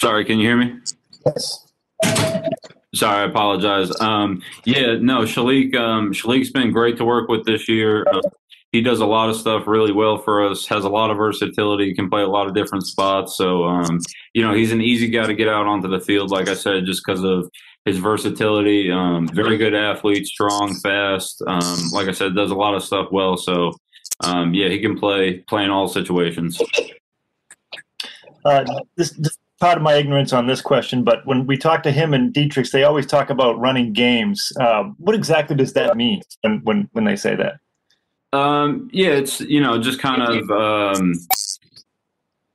[0.00, 0.78] Sorry, can you hear me?
[1.26, 1.66] Yes.
[2.94, 3.90] Sorry, I apologize.
[4.00, 5.74] Um, yeah, no, Shilique.
[5.74, 8.04] Um, Shilique's been great to work with this year.
[8.10, 8.20] Uh,
[8.72, 10.66] he does a lot of stuff really well for us.
[10.66, 11.94] Has a lot of versatility.
[11.94, 13.36] Can play a lot of different spots.
[13.36, 14.00] So, um,
[14.34, 16.30] you know, he's an easy guy to get out onto the field.
[16.30, 17.50] Like I said, just because of
[17.84, 18.90] his versatility.
[18.90, 21.42] Um, very good athlete, strong, fast.
[21.46, 23.36] Um, like I said, does a lot of stuff well.
[23.36, 23.72] So,
[24.24, 26.60] um, yeah, he can play play in all situations.
[28.44, 28.64] Uh,
[28.96, 32.14] this, this part of my ignorance on this question, but when we talk to him
[32.14, 34.52] and Deatrich, they always talk about running games.
[34.60, 37.58] Uh, what exactly does that mean when when, when they say that?
[38.32, 41.14] Um, yeah, it's you know just kind of um,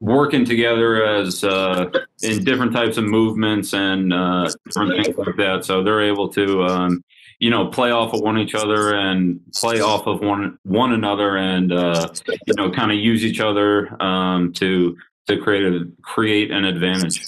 [0.00, 1.90] working together as uh,
[2.22, 5.64] in different types of movements and uh, different things like that.
[5.64, 7.04] So they're able to um,
[7.38, 11.36] you know play off of one each other and play off of one one another
[11.36, 12.08] and uh,
[12.46, 17.20] you know kind of use each other um, to to create a create an advantage.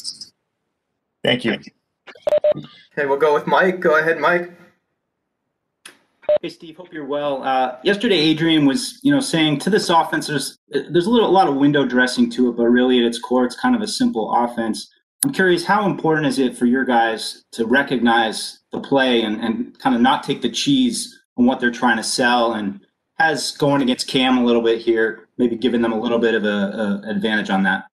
[1.24, 1.58] Thank you.
[2.92, 3.80] Okay, we'll go with Mike.
[3.80, 4.52] Go ahead, Mike.
[6.42, 7.42] Hey Steve, hope you're well.
[7.42, 11.30] Uh, yesterday, Adrian was, you know, saying to this offense, there's there's a little a
[11.30, 13.86] lot of window dressing to it, but really at its core, it's kind of a
[13.86, 14.92] simple offense.
[15.24, 19.78] I'm curious, how important is it for your guys to recognize the play and, and
[19.78, 22.80] kind of not take the cheese on what they're trying to sell, and
[23.18, 26.44] has going against Cam a little bit here, maybe giving them a little bit of
[26.44, 27.84] a, a advantage on that.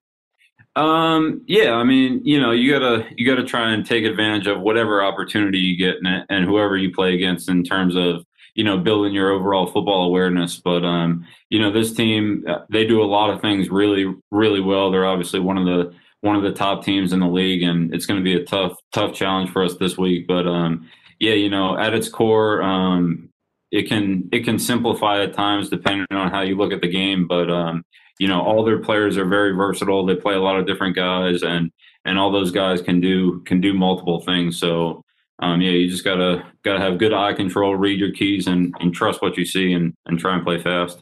[0.76, 4.62] Um, yeah, I mean, you know, you gotta you gotta try and take advantage of
[4.62, 8.78] whatever opportunity you get and, and whoever you play against in terms of you know
[8.78, 10.58] building your overall football awareness.
[10.58, 14.62] But um, you know, this team uh, they do a lot of things really really
[14.62, 14.90] well.
[14.90, 18.06] They're obviously one of the one of the top teams in the league, and it's
[18.06, 20.26] going to be a tough tough challenge for us this week.
[20.26, 23.30] But um, yeah, you know, at its core, um,
[23.74, 27.28] it can it can simplify at times depending on how you look at the game.
[27.28, 27.84] But um,
[28.20, 30.06] you know, all their players are very versatile.
[30.06, 31.72] They play a lot of different guys, and
[32.06, 34.60] and all those guys can do can do multiple things.
[34.60, 35.04] So
[35.40, 38.94] um, yeah, you just gotta gotta have good eye control, read your keys, and and
[38.94, 41.02] trust what you see, and and try and play fast.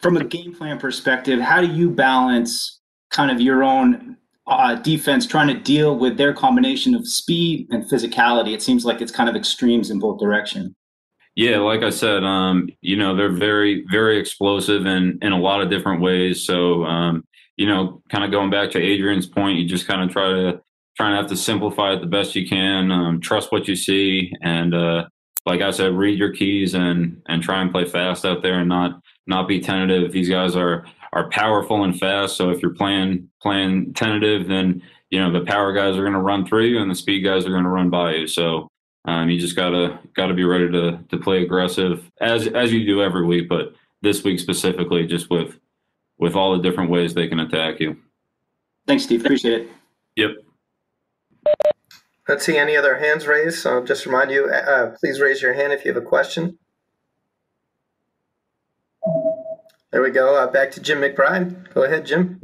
[0.00, 2.80] From a game plan perspective, how do you balance
[3.10, 4.16] kind of your own
[4.48, 8.52] uh, defense trying to deal with their combination of speed and physicality?
[8.54, 10.74] It seems like it's kind of extremes in both directions.
[11.34, 15.62] Yeah, like I said, um, you know, they're very, very explosive in, in a lot
[15.62, 16.44] of different ways.
[16.44, 17.24] So, um,
[17.56, 20.60] you know, kind of going back to Adrian's point, you just kind of try to
[20.96, 22.90] try and have to simplify it the best you can.
[22.90, 25.06] Um, trust what you see, and uh,
[25.46, 28.68] like I said, read your keys and and try and play fast out there and
[28.68, 30.12] not not be tentative.
[30.12, 32.36] These guys are are powerful and fast.
[32.36, 36.18] So if you're playing playing tentative, then you know the power guys are going to
[36.20, 38.26] run through you, and the speed guys are going to run by you.
[38.26, 38.68] So
[39.04, 43.02] um, you just gotta gotta be ready to to play aggressive as as you do
[43.02, 45.58] every week, but this week specifically, just with
[46.18, 47.96] with all the different ways they can attack you.
[48.86, 49.24] Thanks, Steve.
[49.24, 49.68] Appreciate it.
[50.16, 50.30] Yep.
[52.28, 53.58] Let's see any other hands raised.
[53.58, 56.58] So just remind you, uh, please raise your hand if you have a question.
[59.90, 60.36] There we go.
[60.36, 61.74] Uh, back to Jim McBride.
[61.74, 62.40] Go ahead, Jim.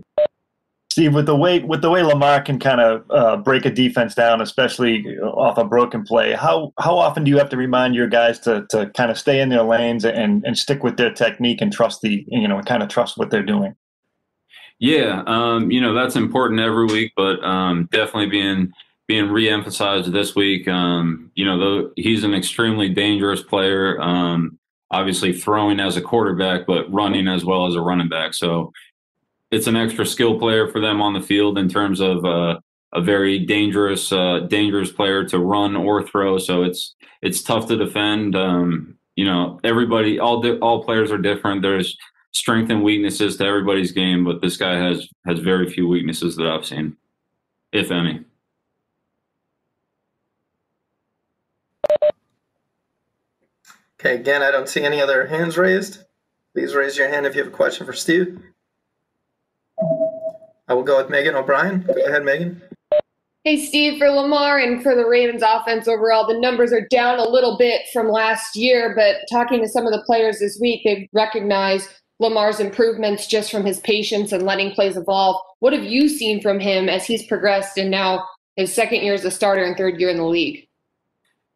[0.98, 4.16] Steve, with the way with the way Lamar can kind of uh, break a defense
[4.16, 8.08] down, especially off a broken play, how how often do you have to remind your
[8.08, 11.60] guys to to kind of stay in their lanes and and stick with their technique
[11.60, 13.76] and trust the you know kind of trust what they're doing?
[14.80, 18.72] Yeah, um, you know that's important every week, but um, definitely being
[19.06, 20.66] being reemphasized this week.
[20.66, 24.02] Um, you know, though he's an extremely dangerous player.
[24.02, 24.58] Um,
[24.90, 28.34] obviously, throwing as a quarterback, but running as well as a running back.
[28.34, 28.72] So
[29.50, 32.58] it's an extra skill player for them on the field in terms of uh,
[32.92, 36.38] a very dangerous uh, dangerous player to run or throw.
[36.38, 38.36] So it's it's tough to defend.
[38.36, 41.62] Um, you know, everybody all di- all players are different.
[41.62, 41.96] There's
[42.32, 46.46] strength and weaknesses to everybody's game, but this guy has has very few weaknesses that
[46.46, 46.96] I've seen,
[47.72, 48.24] if any.
[54.00, 56.04] Okay, again, I don't see any other hands raised.
[56.54, 58.40] Please raise your hand if you have a question for Steve.
[60.68, 61.82] I will go with Megan O'Brien.
[61.82, 62.62] Go ahead, Megan.
[63.44, 67.28] Hey, Steve, for Lamar and for the Ravens offense overall, the numbers are down a
[67.28, 71.08] little bit from last year, but talking to some of the players this week, they've
[71.14, 71.88] recognized
[72.20, 75.40] Lamar's improvements just from his patience and letting plays evolve.
[75.60, 78.26] What have you seen from him as he's progressed and now
[78.56, 80.67] his second year as a starter and third year in the league?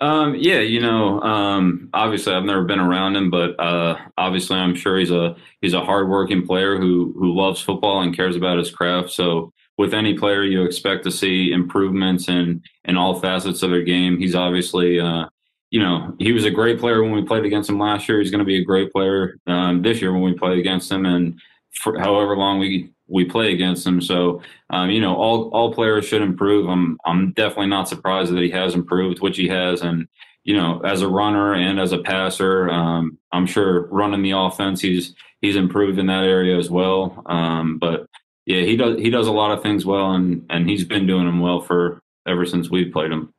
[0.03, 4.75] Um, yeah, you know, um, obviously I've never been around him, but uh, obviously I'm
[4.75, 8.69] sure he's a he's a hardworking player who who loves football and cares about his
[8.69, 9.11] craft.
[9.11, 13.85] So with any player, you expect to see improvements in in all facets of their
[13.85, 14.19] game.
[14.19, 15.27] He's obviously, uh,
[15.71, 18.19] you know, he was a great player when we played against him last year.
[18.19, 21.07] He's going to be a great player um, this year when we play against him,
[21.07, 21.41] and
[21.75, 24.01] for however long we we play against him.
[24.01, 26.69] So, um, you know, all all players should improve.
[26.69, 30.09] I'm I'm definitely not surprised that he has improved, which he has, and
[30.45, 34.81] you know, as a runner and as a passer, um, I'm sure running the offense,
[34.81, 37.23] he's he's improved in that area as well.
[37.27, 38.07] Um, but
[38.47, 41.27] yeah, he does he does a lot of things well, and and he's been doing
[41.27, 43.33] them well for ever since we've played him.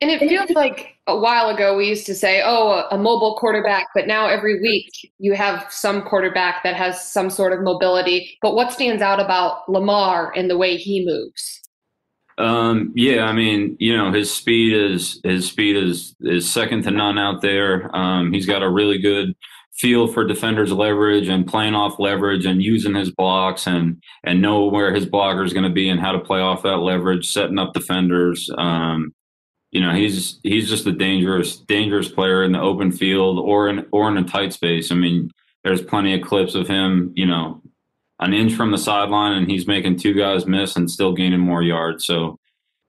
[0.00, 3.88] And it feels like a while ago we used to say, oh, a mobile quarterback,
[3.94, 8.38] but now every week you have some quarterback that has some sort of mobility.
[8.40, 11.62] But what stands out about Lamar and the way he moves?
[12.38, 16.92] Um, yeah, I mean, you know, his speed is his speed is is second to
[16.92, 17.94] none out there.
[17.94, 19.34] Um, he's got a really good
[19.74, 24.66] feel for defenders' leverage and playing off leverage and using his blocks and and know
[24.66, 27.58] where his blocker is going to be and how to play off that leverage, setting
[27.58, 28.48] up defenders.
[28.56, 29.12] Um,
[29.70, 33.86] you know, he's he's just a dangerous dangerous player in the open field or in
[33.92, 34.90] or in a tight space.
[34.90, 35.30] I mean,
[35.62, 37.60] there's plenty of clips of him, you know,
[38.20, 41.62] an inch from the sideline and he's making two guys miss and still gaining more
[41.62, 42.04] yards.
[42.06, 42.38] So,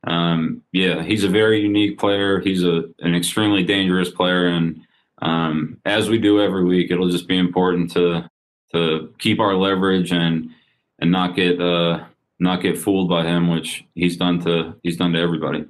[0.07, 2.39] um, yeah, he's a very unique player.
[2.39, 4.81] He's a an extremely dangerous player, and
[5.21, 8.29] um, as we do every week, it'll just be important to
[8.73, 10.51] to keep our leverage and
[10.99, 12.05] and not get uh,
[12.39, 15.65] not get fooled by him, which he's done to he's done to everybody.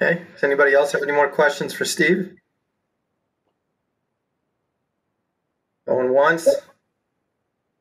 [0.00, 0.22] Okay.
[0.32, 2.36] Does anybody else have any more questions for Steve?
[5.86, 6.48] Going once,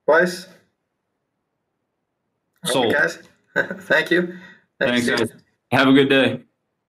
[0.06, 0.48] twice.
[2.66, 2.88] Sold.
[2.88, 3.20] Okay, guys.
[3.84, 4.38] Thank you.
[4.80, 5.30] Thanks, guys.
[5.72, 6.47] Have a good day.